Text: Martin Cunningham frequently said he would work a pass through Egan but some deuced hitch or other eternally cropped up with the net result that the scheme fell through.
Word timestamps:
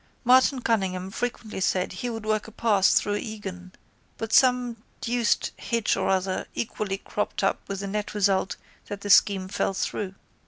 Martin 0.23 0.61
Cunningham 0.63 1.11
frequently 1.11 1.59
said 1.61 1.91
he 1.93 2.09
would 2.09 2.25
work 2.25 2.47
a 2.47 2.51
pass 2.51 2.95
through 2.95 3.17
Egan 3.17 3.71
but 4.17 4.33
some 4.33 4.77
deuced 4.99 5.51
hitch 5.57 5.95
or 5.95 6.09
other 6.09 6.47
eternally 6.55 6.97
cropped 6.97 7.43
up 7.43 7.61
with 7.69 7.81
the 7.81 7.87
net 7.87 8.15
result 8.15 8.55
that 8.87 9.01
the 9.01 9.11
scheme 9.11 9.47
fell 9.47 9.75
through. 9.75 10.15